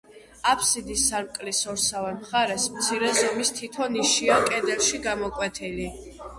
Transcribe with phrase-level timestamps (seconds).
[0.51, 5.91] აფსიდის სარკმლის ორსავე მხარეს მცირე ზომის თითო ნიშია კედელში გამოკვეთილი.